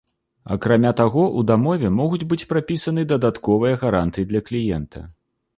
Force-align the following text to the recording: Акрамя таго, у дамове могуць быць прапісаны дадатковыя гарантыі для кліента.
Акрамя 0.53 0.93
таго, 1.01 1.25
у 1.41 1.43
дамове 1.51 1.91
могуць 1.99 2.23
быць 2.31 2.47
прапісаны 2.53 3.05
дадатковыя 3.15 3.81
гарантыі 3.85 4.29
для 4.33 4.43
кліента. 4.49 5.05